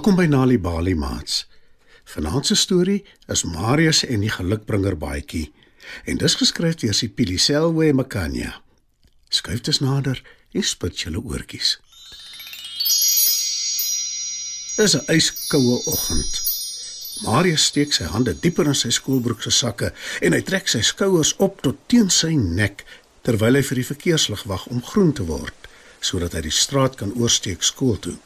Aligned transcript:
Welkom 0.00 0.16
by 0.16 0.30
Nali 0.32 0.56
Bali 0.56 0.94
Mats. 0.96 1.42
Vanaand 2.08 2.46
se 2.46 2.54
storie 2.56 3.02
is 3.28 3.42
Marius 3.44 3.98
en 4.06 4.22
die 4.24 4.30
gelukbringer 4.32 4.94
baadjie 4.96 5.50
en 6.08 6.16
dis 6.22 6.36
geskryf 6.40 6.78
deur 6.80 6.96
Sipili 6.96 7.36
Selwe 7.36 7.90
Makanya. 7.92 8.54
Skuif 9.28 9.60
dit 9.60 9.80
nader 9.84 10.22
en 10.56 10.64
spit 10.64 11.02
julle 11.02 11.20
oortjies. 11.20 11.74
Dis 14.78 14.96
'n 14.96 15.04
yskoue 15.18 15.76
oggend. 15.84 16.40
Marius 17.20 17.68
steek 17.68 17.92
sy 17.92 18.08
hande 18.08 18.32
dieper 18.40 18.72
in 18.72 18.74
sy 18.74 18.88
skoolbroek 18.88 19.42
se 19.42 19.50
sakke 19.50 19.92
en 20.22 20.32
hy 20.32 20.40
trek 20.40 20.68
sy 20.68 20.80
skouers 20.80 21.34
op 21.36 21.60
tot 21.60 21.76
teen 21.88 22.08
sy 22.08 22.32
nek 22.40 22.86
terwyl 23.20 23.54
hy 23.54 23.62
vir 23.62 23.76
die 23.76 23.90
verkeerslig 23.92 24.48
wag 24.48 24.66
om 24.66 24.80
groen 24.82 25.12
te 25.12 25.28
word 25.28 25.68
sodat 26.00 26.32
hy 26.32 26.40
die 26.48 26.58
straat 26.64 26.96
kan 26.96 27.12
oorsteek 27.12 27.62
skool 27.62 28.00
toe. 28.00 28.16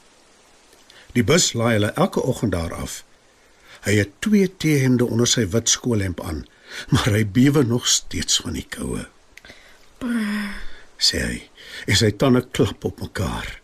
Die 1.15 1.25
bus 1.25 1.53
laai 1.55 1.77
hulle 1.77 1.93
elke 1.95 2.23
oggend 2.23 2.53
daar 2.53 2.75
af. 2.75 3.03
Hy 3.87 3.99
het 4.01 4.15
twee 4.25 4.49
teehemde 4.49 5.07
onder 5.07 5.29
sy 5.31 5.47
wit 5.53 5.69
skoolhemp 5.69 6.23
aan, 6.25 6.45
maar 6.93 7.11
hy 7.15 7.25
bewe 7.27 7.65
nog 7.65 7.89
steeds 7.89 8.41
van 8.43 8.57
die 8.59 8.67
koue. 8.69 9.05
Sê 10.99 11.21
hy, 11.21 11.37
en 11.87 12.01
sy 12.01 12.11
tande 12.19 12.43
klap 12.51 12.85
op 12.89 13.03
mekaar. 13.05 13.61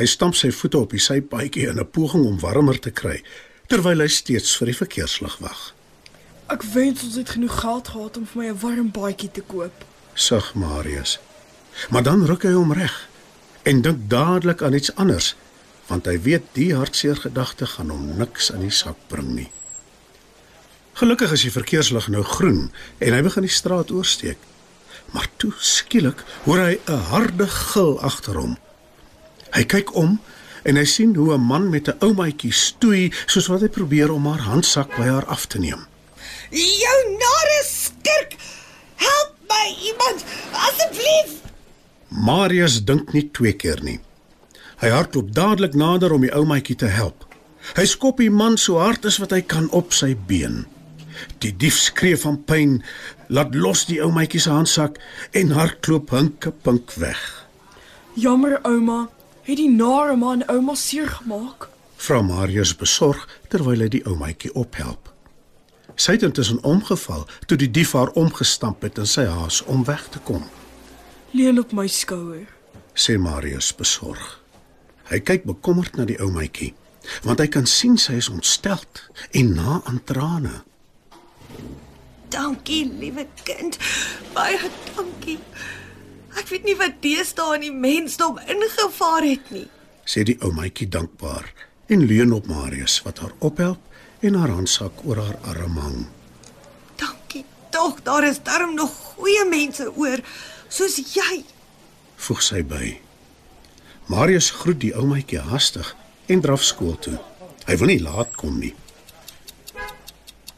Hy 0.00 0.06
stamp 0.08 0.38
sy 0.38 0.52
voete 0.54 0.78
op 0.80 0.94
die 0.94 1.02
sypaadjie 1.02 1.68
in 1.68 1.80
'n 1.80 1.90
poging 1.90 2.24
om 2.24 2.40
warmer 2.40 2.78
te 2.78 2.90
kry, 2.90 3.20
terwyl 3.68 4.00
hy 4.00 4.08
steeds 4.08 4.56
vir 4.56 4.72
die 4.72 4.78
verkeerslig 4.78 5.36
wag. 5.38 5.74
Ek 6.48 6.62
wens 6.62 7.02
ons 7.04 7.14
het 7.14 7.30
genoeg 7.36 7.60
geld 7.60 7.88
gehad 7.88 8.16
om 8.16 8.26
vir 8.26 8.42
my 8.42 8.48
'n 8.48 8.60
warm 8.60 8.90
baadjie 8.90 9.30
te 9.30 9.42
koop. 9.42 9.84
Sug 10.14 10.54
Marius. 10.54 11.18
Maar 11.90 12.02
dan 12.02 12.26
ruk 12.26 12.42
hy 12.42 12.52
hom 12.52 12.72
reg 12.72 13.08
en 13.62 13.82
dink 13.82 14.08
dadelik 14.10 14.62
aan 14.62 14.72
iets 14.72 14.94
anders, 14.94 15.36
want 15.90 16.06
hy 16.06 16.16
weet 16.22 16.52
die 16.54 16.70
hartseer 16.78 17.18
gedagte 17.18 17.66
gaan 17.66 17.90
hom 17.90 18.14
niks 18.18 18.52
in 18.54 18.62
die 18.62 18.74
sak 18.74 18.98
bring 19.10 19.34
nie. 19.34 19.50
Gelukkig 21.00 21.32
is 21.34 21.46
die 21.46 21.54
verkeerslig 21.54 22.06
nou 22.12 22.22
groen 22.36 22.68
en 23.02 23.14
hy 23.16 23.22
begin 23.26 23.46
die 23.46 23.52
straat 23.52 23.90
oorsteek. 23.90 24.38
Maar 25.10 25.26
toe 25.42 25.50
skielik 25.58 26.22
hoor 26.46 26.60
hy 26.62 26.74
'n 26.86 27.02
harde 27.10 27.46
gil 27.46 27.98
agter 28.00 28.36
hom. 28.38 28.58
Hy 29.54 29.64
kyk 29.64 29.94
om 29.96 30.20
en 30.62 30.76
hy 30.76 30.84
sien 30.84 31.14
hoe 31.14 31.34
'n 31.34 31.40
man 31.40 31.70
met 31.70 31.88
'n 31.88 31.98
ou 32.04 32.12
maatjie 32.14 32.52
stoei 32.52 33.12
soos 33.26 33.48
wat 33.48 33.60
hy 33.60 33.68
probeer 33.68 34.12
om 34.12 34.26
haar 34.26 34.44
handsak 34.46 34.96
by 34.96 35.06
haar 35.08 35.26
af 35.26 35.46
te 35.46 35.58
neem. 35.58 35.86
Jou 36.50 37.00
nare 37.18 37.62
skurk! 37.64 38.36
Help 38.96 39.32
my 39.48 39.66
iemand, 39.88 40.24
asseblief! 40.52 41.40
Marius 42.08 42.84
dink 42.84 43.12
nie 43.12 43.30
twee 43.30 43.52
keer 43.52 43.82
nie. 43.82 44.00
Hy 44.80 44.88
hardloop 44.88 45.34
dadelik 45.36 45.74
nader 45.76 46.12
om 46.12 46.24
die 46.24 46.32
ou 46.32 46.46
maatjie 46.48 46.76
te 46.80 46.88
help. 46.88 47.26
Hy 47.76 47.84
skop 47.84 48.20
die 48.22 48.30
man 48.32 48.56
so 48.56 48.80
hard 48.80 49.04
as 49.04 49.18
wat 49.20 49.34
hy 49.36 49.42
kan 49.44 49.68
op 49.76 49.92
sy 49.92 50.14
been. 50.28 50.64
Die 51.44 51.52
dief 51.52 51.76
skree 51.76 52.16
van 52.16 52.38
pyn, 52.48 52.78
laat 53.28 53.52
los 53.54 53.84
die 53.90 54.00
ou 54.00 54.08
maatjie 54.14 54.40
se 54.40 54.52
handsak 54.54 54.96
en 55.36 55.52
hardloop 55.52 56.14
hinke 56.16 56.54
pink 56.64 56.96
weg. 56.96 57.20
Jammer 58.16 58.56
ouma, 58.64 59.10
het 59.44 59.60
die 59.60 59.68
nare 59.68 60.16
man 60.16 60.46
ouma 60.48 60.74
seer 60.74 61.12
gemaak. 61.18 61.68
Vra 62.00 62.22
Marius 62.24 62.72
besorg 62.72 63.26
terwyl 63.52 63.84
hy 63.84 63.90
die 63.92 64.04
ou 64.08 64.16
maatjie 64.16 64.54
ophelp. 64.56 65.12
Sy 66.00 66.16
het 66.16 66.24
intussen 66.24 66.62
omgeval 66.64 67.26
toe 67.44 67.60
die 67.60 67.68
dief 67.68 67.92
haar 67.92 68.14
omgestamp 68.16 68.80
het 68.86 68.96
in 68.96 69.08
sy 69.10 69.26
haas 69.28 69.60
om 69.68 69.84
weg 69.84 70.08
te 70.08 70.22
kom, 70.24 70.46
Leun 71.36 71.60
op 71.60 71.72
my 71.76 71.86
skouer. 71.86 72.48
sê 72.96 73.18
Marius 73.18 73.74
besorg. 73.76 74.39
Hy 75.10 75.18
kyk 75.26 75.46
bekommerd 75.48 75.96
na 75.98 76.06
die 76.06 76.18
ou 76.22 76.30
maatjie, 76.30 76.72
want 77.26 77.42
hy 77.42 77.48
kan 77.50 77.66
sien 77.66 77.96
sy 77.98 78.20
is 78.20 78.30
ontsteld 78.30 79.04
en 79.34 79.54
na 79.56 79.80
aan 79.90 79.98
trane. 80.06 80.60
Dankie, 82.30 82.84
liewe 82.86 83.26
kind. 83.42 83.78
Baie 84.36 84.70
dankie. 84.92 85.40
Ek 86.38 86.46
weet 86.52 86.68
nie 86.68 86.76
wat 86.78 87.00
deesdae 87.02 87.58
in 87.58 87.66
die 87.66 87.74
mensdom 87.74 88.38
ingevaar 88.46 89.26
het 89.26 89.50
nie. 89.50 89.66
sê 90.10 90.24
die 90.26 90.38
ou 90.42 90.50
maatjie 90.54 90.88
dankbaar 90.90 91.44
en 91.90 92.06
leun 92.06 92.32
op 92.34 92.48
Marius 92.50 92.96
wat 93.06 93.20
haar 93.22 93.34
ophelp 93.46 93.78
en 94.26 94.38
haar 94.38 94.50
handsak 94.50 95.04
oor 95.06 95.20
haar 95.22 95.38
arm 95.52 95.76
hang. 95.78 96.00
Dankie. 96.98 97.44
Tog 97.70 98.00
daar 98.02 98.26
is 98.26 98.40
darm 98.42 98.74
nog 98.74 98.90
goeie 98.90 99.44
mense 99.46 99.86
oor 99.94 100.18
soos 100.68 100.98
jy. 101.14 101.44
Voeg 102.18 102.42
sy 102.42 102.64
by. 102.66 103.09
Marius 104.10 104.48
groet 104.50 104.80
die 104.82 104.90
ou 104.98 105.04
maatjie 105.06 105.38
hastig 105.38 105.92
en 106.26 106.40
draf 106.42 106.64
skool 106.66 106.96
toe. 106.98 107.14
Hy 107.68 107.76
wil 107.78 107.92
nie 107.92 108.00
laat 108.02 108.32
kom 108.34 108.56
nie. 108.58 108.72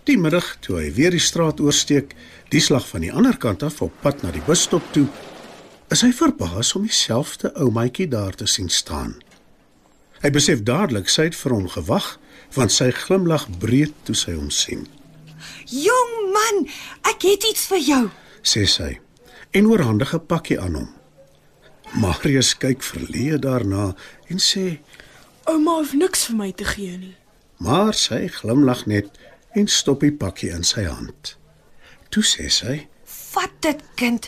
Die 0.08 0.16
middag 0.16 0.46
toe 0.64 0.78
hy 0.80 0.86
weer 0.96 1.12
die 1.12 1.20
straat 1.20 1.60
oorsteek, 1.60 2.14
die 2.48 2.62
slag 2.64 2.86
van 2.88 3.04
die 3.04 3.12
ander 3.12 3.36
kant 3.36 3.62
af 3.66 3.82
op 3.84 3.92
pad 4.00 4.24
na 4.24 4.32
die 4.32 4.42
busstop 4.46 4.86
toe, 4.96 5.04
is 5.92 6.00
hy 6.00 6.08
verbaas 6.16 6.72
om 6.78 6.86
dieselfde 6.88 7.52
ou 7.60 7.68
maatjie 7.76 8.08
daar 8.08 8.32
te 8.32 8.48
sien 8.48 8.72
staan. 8.72 9.18
Hy 10.24 10.32
besef 10.32 10.64
dadelik 10.64 11.12
sy 11.12 11.28
het 11.28 11.36
vir 11.36 11.56
hom 11.58 11.68
gewag, 11.68 12.08
want 12.56 12.72
sy 12.72 12.88
glimlag 13.02 13.44
breed 13.60 13.92
toe 14.08 14.16
sy 14.16 14.32
hom 14.38 14.48
sien. 14.48 14.88
Jong 15.68 16.16
man, 16.32 16.64
ek 17.12 17.28
het 17.28 17.44
iets 17.52 17.68
vir 17.68 17.84
jou. 17.84 18.02
sê 18.42 18.64
sy 18.66 18.96
en 19.52 19.66
oorhandig 19.68 20.14
'n 20.14 20.26
pakkie 20.26 20.58
aan 20.58 20.74
hom. 20.74 21.01
Marius 22.00 22.54
kyk 22.58 22.82
verleë 22.84 23.38
daarna 23.42 23.92
en 24.32 24.40
sê, 24.40 24.78
Ouma 25.50 25.74
hoef 25.80 25.92
niks 25.98 26.28
vir 26.28 26.36
my 26.38 26.50
te 26.56 26.64
gee 26.64 26.96
nie. 26.98 27.16
maar 27.62 27.94
sy 27.94 28.26
glimlag 28.28 28.86
net 28.90 29.10
en 29.54 29.68
stop 29.68 30.00
die 30.02 30.10
pakkie 30.12 30.50
in 30.50 30.64
sy 30.64 30.82
hand. 30.88 31.36
Toe 32.10 32.22
sê 32.26 32.48
sy, 32.50 32.86
Vat 33.32 33.52
dit, 33.64 33.78
kind. 33.96 34.26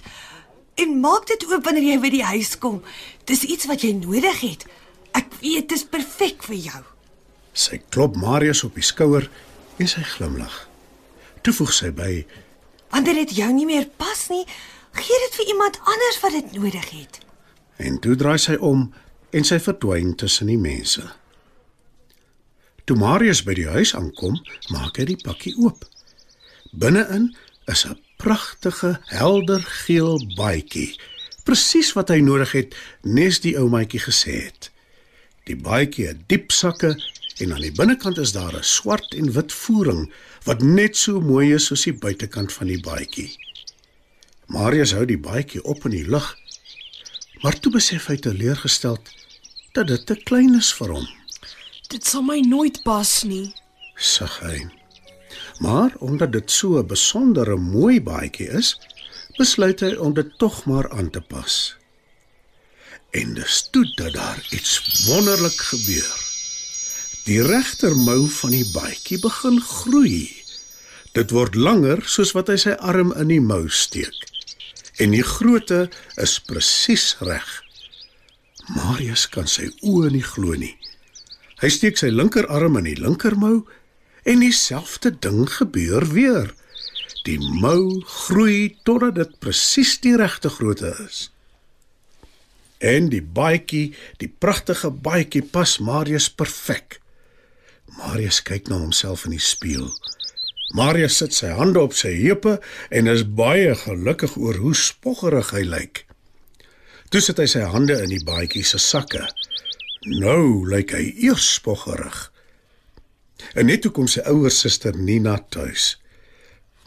En 0.80 0.94
maak 1.00 1.26
dit 1.28 1.42
oop 1.50 1.64
wanneer 1.66 1.84
jy 1.92 1.96
by 2.00 2.10
die 2.10 2.22
huis 2.24 2.54
kom. 2.58 2.78
Dis 3.28 3.42
iets 3.44 3.66
wat 3.68 3.82
jy 3.84 3.90
nodig 3.98 4.38
het. 4.40 4.64
Ek 5.12 5.28
weet 5.42 5.68
dit 5.68 5.74
is 5.76 5.84
perfek 5.84 6.42
vir 6.48 6.56
jou. 6.70 6.82
sy 7.54 7.78
klop 7.90 8.16
Marius 8.16 8.64
op 8.64 8.74
die 8.74 8.82
skouer 8.82 9.28
en 9.78 9.86
sy 9.88 10.02
glimlag. 10.02 10.54
Toe 11.42 11.52
voeg 11.54 11.72
sy 11.72 11.90
by, 11.94 12.24
Wanneer 12.90 13.14
dit 13.26 13.36
jou 13.36 13.50
nie 13.52 13.66
meer 13.66 13.86
pas 13.98 14.28
nie, 14.30 14.44
gee 14.94 15.18
dit 15.26 15.34
vir 15.38 15.46
iemand 15.52 15.78
anders 15.84 16.20
wat 16.22 16.32
dit 16.32 16.52
nodig 16.54 16.90
het. 16.90 17.20
En 17.76 17.98
toe 17.98 18.16
draai 18.16 18.38
sy 18.38 18.54
om 18.60 18.92
en 19.34 19.44
sy 19.44 19.58
verdwyn 19.58 20.14
tussen 20.14 20.46
die 20.46 20.60
mense. 20.60 21.02
Toe 22.84 22.96
Marius 23.00 23.42
by 23.42 23.54
die 23.56 23.68
huis 23.68 23.94
aankom, 23.96 24.36
maak 24.70 24.98
hy 25.00 25.08
die 25.14 25.20
pakkie 25.20 25.54
oop. 25.56 25.86
Binne-in 26.72 27.32
is 27.66 27.86
'n 27.86 27.98
pragtige, 28.18 29.00
helder 29.06 29.62
geel 29.86 30.20
baadjie, 30.36 30.98
presies 31.44 31.92
wat 31.96 32.08
hy 32.08 32.20
nodig 32.20 32.52
het, 32.52 32.74
nes 33.02 33.40
die 33.40 33.56
ou 33.58 33.68
maatjie 33.68 34.00
gesê 34.00 34.44
het. 34.44 34.70
Die 35.44 35.56
baadjie 35.56 36.06
het 36.06 36.28
diep 36.28 36.52
sakke 36.52 36.94
en 37.42 37.52
aan 37.52 37.64
die 37.64 37.72
binnekant 37.72 38.18
is 38.18 38.32
daar 38.32 38.56
'n 38.56 38.62
swart 38.62 39.14
en 39.14 39.32
wit 39.32 39.52
voering 39.52 40.12
wat 40.44 40.62
net 40.62 40.96
so 40.96 41.20
mooi 41.20 41.54
is 41.54 41.66
soos 41.66 41.84
die 41.84 41.92
buitekant 41.92 42.52
van 42.52 42.66
die 42.66 42.80
baadjie. 42.80 43.36
Marius 44.46 44.92
hou 44.92 45.04
die 45.04 45.18
baadjie 45.18 45.62
op 45.64 45.84
in 45.84 45.90
die 45.90 46.08
lug, 46.08 46.36
maar 47.44 47.58
toe 47.60 47.74
besef 47.74 48.06
hy 48.08 48.16
teleurgesteld 48.24 49.10
dat 49.76 49.90
dit 49.92 50.06
te 50.08 50.16
klein 50.16 50.54
is 50.56 50.70
vir 50.78 50.94
hom. 50.96 51.04
Dit 51.92 52.08
sal 52.08 52.24
my 52.24 52.38
nooit 52.40 52.80
pas 52.86 53.10
nie. 53.28 53.52
sug 53.94 54.32
hy. 54.42 54.64
Maar 55.62 55.92
omdat 56.00 56.32
dit 56.32 56.50
so 56.50 56.80
'n 56.80 56.86
besondere 56.86 57.56
mooi 57.56 58.00
baadjie 58.00 58.48
is, 58.48 58.78
besluit 59.36 59.80
hy 59.80 59.92
om 59.94 60.14
dit 60.14 60.38
tog 60.38 60.64
maar 60.64 60.90
aan 60.90 61.10
te 61.10 61.20
pas. 61.20 61.76
En 63.10 63.34
dis 63.34 63.68
toe 63.70 63.84
dat 63.96 64.12
daar 64.12 64.40
iets 64.50 65.04
wonderlik 65.06 65.60
gebeur. 65.60 66.16
Die 67.24 67.42
regtermou 67.42 68.28
van 68.28 68.50
die 68.50 68.70
baadjie 68.72 69.18
begin 69.18 69.60
groei. 69.60 70.44
Dit 71.12 71.30
word 71.30 71.54
langer 71.54 72.02
soos 72.06 72.32
wat 72.32 72.48
hy 72.48 72.56
sy 72.56 72.70
arm 72.70 73.12
in 73.12 73.28
die 73.28 73.40
mou 73.40 73.68
steek. 73.68 74.33
En 75.02 75.10
die 75.10 75.24
grootte 75.26 75.88
is 76.22 76.38
presies 76.46 77.16
reg. 77.24 77.48
Marius 78.74 79.26
kan 79.28 79.48
sy 79.50 79.68
oë 79.82 80.12
nie 80.14 80.24
glo 80.24 80.54
nie. 80.58 80.74
Hy 81.62 81.70
steek 81.72 81.98
sy 81.98 82.10
linkerarm 82.12 82.78
in 82.80 82.88
die 82.88 82.98
linkermou 83.00 83.64
en 84.24 84.42
dieselfde 84.44 85.12
ding 85.24 85.44
gebeur 85.50 86.06
weer. 86.14 86.54
Die 87.24 87.38
mou 87.40 88.02
groei 88.04 88.76
totdat 88.84 89.18
dit 89.18 89.38
presies 89.40 89.96
die 90.04 90.14
regte 90.20 90.52
grootte 90.52 90.92
is. 91.06 91.28
En 92.84 93.08
die 93.08 93.22
baadjie, 93.24 93.94
die 94.20 94.28
pragtige 94.28 94.90
baadjie 94.92 95.42
pas 95.42 95.78
Marius 95.80 96.28
perfek. 96.28 97.00
Marius 97.98 98.42
kyk 98.44 98.68
na 98.68 98.78
homself 98.82 99.24
in 99.28 99.36
die 99.36 99.42
spieël. 99.42 99.88
Marius 100.72 101.18
sit 101.20 101.34
sy 101.36 101.52
hande 101.52 101.80
op 101.80 101.92
sy 101.92 102.14
heupe 102.16 102.58
en 102.90 103.10
is 103.10 103.24
baie 103.24 103.74
gelukkig 103.74 104.36
oor 104.36 104.56
hoe 104.62 104.74
spoggerig 104.74 105.50
hy 105.52 105.62
lyk. 105.68 106.04
Toe 107.10 107.20
sit 107.20 107.38
hy 107.38 107.46
sy 107.46 107.66
hande 107.68 107.98
in 108.02 108.10
die 108.10 108.24
baadjie 108.24 108.64
se 108.64 108.80
sakke. 108.80 109.26
Nou 110.20 110.64
lyk 110.68 110.94
hy 110.96 111.04
eers 111.28 111.54
spoggerig. 111.58 112.30
En 113.54 113.68
net 113.68 113.84
toe 113.84 113.92
kom 113.92 114.08
sy 114.08 114.24
ouer 114.30 114.50
suster 114.50 114.96
Nina 114.96 115.36
tuis. 115.52 115.94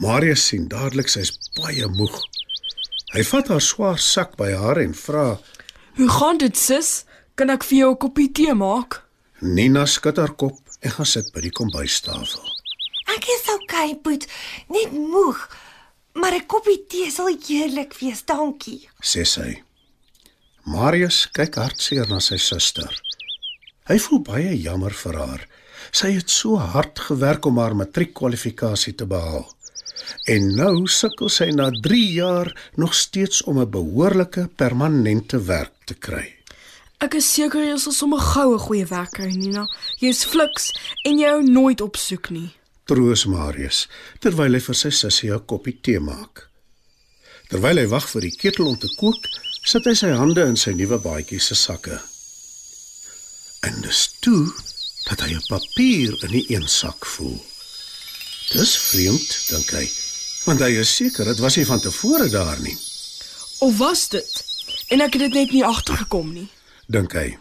Marius 0.01 0.49
sien 0.49 0.67
dadelik 0.69 1.09
sy's 1.09 1.31
baie 1.57 1.87
moeg. 1.87 2.17
Hy 3.13 3.23
vat 3.29 3.47
haar 3.53 3.63
swaar 3.63 4.01
sak 4.01 4.35
by 4.37 4.51
haar 4.57 4.81
en 4.81 4.93
vra: 4.93 5.37
Hoe 5.97 6.09
gaan 6.09 6.37
dit, 6.37 6.57
sis? 6.57 7.05
Kan 7.35 7.49
ek 7.49 7.63
vir 7.63 7.77
jou 7.77 7.91
'n 7.93 7.97
koppie 7.97 8.31
tee 8.33 8.53
maak? 8.53 9.01
Nina 9.41 9.85
skud 9.85 10.17
haar 10.17 10.35
kop 10.35 10.57
en 10.81 10.91
gaan 10.91 11.05
sit 11.05 11.31
by 11.33 11.41
die 11.41 11.51
kombuistafel. 11.51 12.56
Ek 13.17 13.25
is 13.33 13.47
okay, 13.49 13.95
Boet, 14.03 14.27
net 14.69 14.91
moeg. 14.93 15.39
Maar 16.13 16.35
'n 16.37 16.45
koppie 16.45 16.85
tee 16.89 17.09
sal 17.11 17.29
heerlik 17.47 17.93
wees, 17.99 18.21
dankie. 18.25 18.89
sê 19.01 19.23
sy. 19.25 19.63
Marius 20.65 21.25
kyk 21.31 21.55
hartseer 21.55 22.07
na 22.09 22.19
sy 22.19 22.37
suster. 22.37 22.93
Hy 23.89 23.97
voel 24.05 24.21
baie 24.21 24.53
jammer 24.61 24.93
vir 24.93 25.15
haar. 25.17 25.47
Sy 25.91 26.11
het 26.17 26.29
so 26.29 26.57
hard 26.57 26.99
gewerk 26.99 27.45
om 27.45 27.57
haar 27.57 27.75
matriekkwalifikasie 27.75 28.95
te 28.95 29.05
behaal. 29.05 29.47
En 30.27 30.55
nou 30.55 30.87
sukkel 30.87 31.29
sy 31.29 31.49
na 31.55 31.69
3 31.71 32.11
jaar 32.13 32.51
nog 32.75 32.93
steeds 32.93 33.43
om 33.43 33.59
'n 33.59 33.69
behoorlike 33.69 34.49
permanente 34.55 35.39
werk 35.39 35.73
te 35.85 35.93
kry. 35.93 36.35
Ek 36.99 37.13
is 37.13 37.33
seker 37.33 37.63
jy 37.63 37.77
sal 37.77 37.93
sommer 37.93 38.19
gou 38.19 38.53
'n 38.53 38.59
goeie 38.59 38.85
werk 38.85 39.11
kry, 39.11 39.31
Nina. 39.31 39.67
Jy's 39.99 40.25
fliks 40.25 40.73
en 41.03 41.19
jy 41.19 41.27
hou 41.29 41.43
nooit 41.43 41.81
op 41.81 41.95
soek 41.95 42.29
nie. 42.29 42.51
Troos 42.87 43.25
Marius 43.27 43.85
terwyl 44.23 44.55
hy 44.55 44.61
vir 44.63 44.75
sy 44.79 44.89
sussie 44.95 45.31
'n 45.33 45.45
koppie 45.45 45.75
tee 45.83 45.99
maak. 45.99 46.47
Terwyl 47.49 47.77
hy 47.81 47.87
wag 47.91 48.07
vir 48.09 48.21
die 48.21 48.35
ketel 48.37 48.67
om 48.67 48.77
te 48.79 48.87
kook, 48.99 49.19
sit 49.65 49.85
hy 49.85 49.93
sy 49.95 50.11
hande 50.15 50.43
in 50.47 50.55
sy 50.57 50.71
nuwe 50.73 50.97
baadjie 50.99 51.39
se 51.39 51.55
sakke. 51.55 51.99
En 53.67 53.81
dis 53.81 54.01
toe 54.21 54.47
dat 55.09 55.21
hy 55.21 55.33
'n 55.35 55.47
papier 55.49 56.15
in 56.23 56.31
die 56.31 56.45
een 56.53 56.67
sak 56.67 57.05
voel. 57.05 57.39
Dis 58.51 58.77
vreemd, 58.77 59.37
dink 59.49 59.71
hy, 59.71 59.89
want 60.45 60.59
hy 60.61 60.71
is 60.79 60.95
seker 60.95 61.25
dit 61.25 61.39
was 61.39 61.55
nie 61.57 61.65
van 61.65 61.79
tevore 61.79 62.29
daar 62.29 62.59
nie, 62.59 62.77
Of 63.59 63.77
was 63.77 64.07
dit? 64.09 64.43
En 64.87 65.01
ek 65.01 65.13
het 65.13 65.21
dit 65.21 65.33
net 65.33 65.51
nie 65.51 65.65
agtergekom 65.65 66.33
nie. 66.33 66.49
dink 66.87 67.13
hy. 67.13 67.37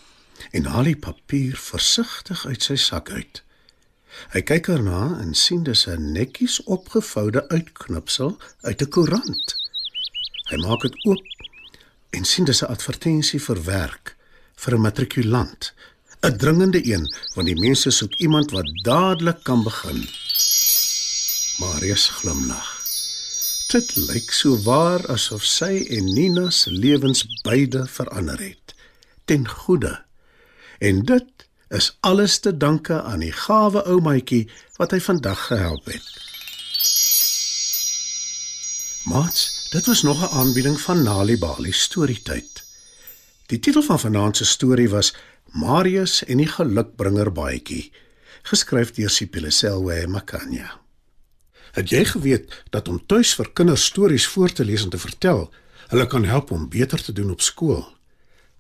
En 0.53 0.65
haal 0.65 0.85
die 0.85 0.97
papier 0.97 1.57
versigtig 1.57 2.47
uit 2.47 2.63
sy 2.63 2.77
sak 2.77 3.11
uit. 3.11 3.43
Hy 4.35 4.43
kyk 4.43 4.69
erna 4.69 5.19
en 5.23 5.35
sien 5.35 5.63
dis 5.63 5.87
'n 5.87 6.13
netjies 6.13 6.63
opgevoude 6.65 7.49
uitknipsel 7.49 8.39
uit 8.61 8.83
'n 8.83 8.89
koerant. 8.89 9.47
Hy 10.51 10.57
maak 10.57 10.83
dit 10.83 10.97
oop 11.05 11.27
en 12.11 12.25
sien 12.25 12.45
dis 12.45 12.63
'n 12.63 12.73
advertensie 12.77 13.41
vir 13.41 13.65
werk 13.65 14.17
vir 14.57 14.75
'n 14.75 14.81
matrikulant. 14.81 15.73
'n 16.23 16.37
Dringende 16.37 16.81
een, 16.93 17.05
want 17.35 17.47
die 17.47 17.61
mense 17.61 17.91
soek 17.91 18.15
iemand 18.15 18.51
wat 18.51 18.69
dadelik 18.83 19.43
kan 19.43 19.63
begin. 19.63 20.09
Marius 21.59 22.09
glimlag. 22.09 22.69
Dit 23.69 23.97
lyk 23.97 24.31
so 24.31 24.57
waar 24.63 25.07
asof 25.11 25.45
sy 25.45 25.87
en 25.91 26.05
Nina 26.15 26.51
se 26.51 26.71
lewens 26.71 27.25
beide 27.43 27.87
verander 27.87 28.39
het 28.39 28.75
ten 29.25 29.49
goeie. 29.49 29.99
En 30.79 31.03
dit 31.05 31.46
is 31.69 31.97
alles 32.01 32.39
te 32.39 32.57
danke 32.57 33.03
aan 33.03 33.25
die 33.25 33.33
gawe 33.33 33.83
ou 33.91 34.01
maatjie 34.01 34.47
wat 34.79 34.95
hy 34.95 35.01
vandag 35.01 35.47
gehelp 35.49 35.91
het. 35.91 36.07
Mats, 39.07 39.69
dit 39.71 39.87
was 39.87 40.03
nog 40.03 40.23
'n 40.23 40.35
aanbieding 40.39 40.81
van 40.81 41.03
Nali 41.03 41.39
Bali 41.39 41.73
storietyd. 41.73 42.65
Die 43.47 43.59
titel 43.59 43.83
van 43.83 44.01
vanaand 44.01 44.37
se 44.37 44.45
storie 44.45 44.89
was 44.89 45.15
Marius 45.53 46.25
en 46.25 46.37
die 46.37 46.49
gelukbringer 46.49 47.33
baadjie, 47.33 47.93
geskryf 48.43 48.93
deur 48.93 49.11
Sipile 49.11 49.51
Selwe 49.51 50.07
Makanya. 50.07 50.81
Het 51.73 51.91
jy 51.91 52.05
geweet 52.05 52.63
dat 52.71 52.89
om 52.89 53.07
tuis 53.07 53.35
vir 53.35 53.51
kinders 53.53 53.85
stories 53.85 54.27
voor 54.27 54.53
te 54.53 54.65
lees 54.65 54.83
en 54.83 54.91
te 54.91 54.99
vertel, 54.99 55.55
hulle 55.89 56.07
kan 56.07 56.25
help 56.25 56.51
om 56.51 56.69
beter 56.69 57.03
te 57.03 57.13
doen 57.13 57.31
op 57.31 57.41
skool? 57.41 57.96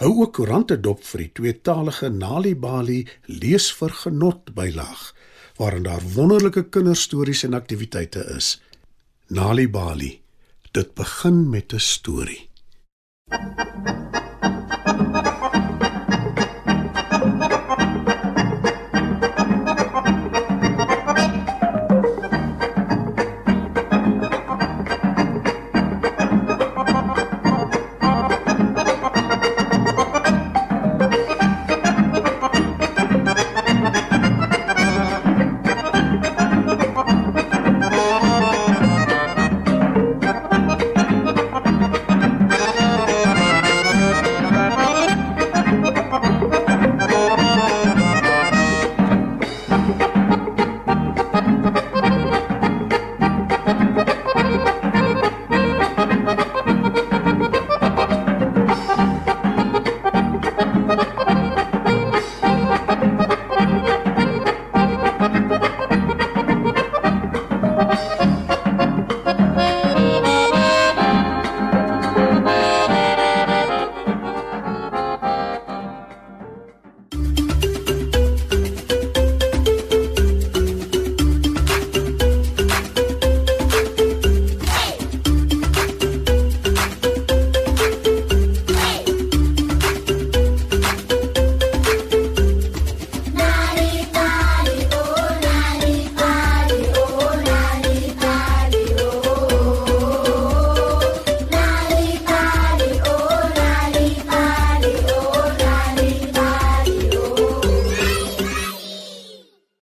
Hou 0.00 0.12
ook 0.22 0.32
koerante 0.38 0.78
dop 0.80 1.02
vir 1.04 1.26
die 1.26 1.32
tweetalige 1.36 2.08
Nali 2.08 2.54
Bali 2.56 3.02
lees 3.28 3.68
vir 3.76 3.92
genot 4.04 4.54
bylaag 4.56 5.10
waarin 5.60 5.84
daar 5.84 6.02
wonderlike 6.14 6.64
kinderstories 6.72 7.42
en 7.44 7.54
aktiwiteite 7.54 8.24
is. 8.36 8.62
Nali 9.28 9.68
Bali. 9.68 10.20
Dit 10.72 10.94
begin 10.94 11.50
met 11.50 11.72
'n 11.72 11.78
storie. 11.78 12.48